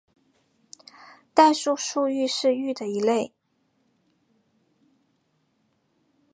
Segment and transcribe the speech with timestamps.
[1.35, 3.35] 代数数域是域的一类。